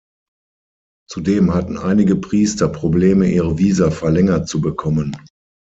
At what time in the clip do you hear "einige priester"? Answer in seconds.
1.77-2.67